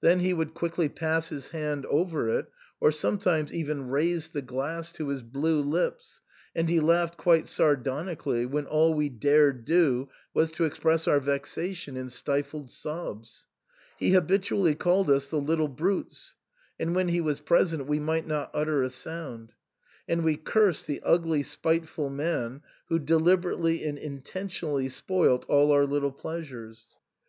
[0.00, 2.46] Then he would quickly pass his hand over it,
[2.80, 6.20] or even sometimes raise the glass to his blue lips,
[6.52, 11.20] and he laughed quite sardoni cally when all we dared do was to express our
[11.20, 13.46] vexation in stifled sobs.
[13.96, 18.50] He habitually called us the "little brutes;*' and when he was present we might not
[18.52, 19.52] utter a sound;
[20.08, 26.10] and we cursed the ugly spiteful man who deliberately and intentionally spoilt all our little
[26.10, 26.82] pleas ures.